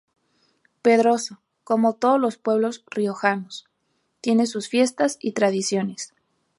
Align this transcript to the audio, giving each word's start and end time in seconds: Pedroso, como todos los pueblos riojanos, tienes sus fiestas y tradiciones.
Pedroso, 0.81 1.41
como 1.63 1.93
todos 1.93 2.19
los 2.19 2.37
pueblos 2.39 2.83
riojanos, 2.89 3.67
tienes 4.19 4.49
sus 4.49 4.67
fiestas 4.67 5.19
y 5.19 5.33
tradiciones. 5.33 6.15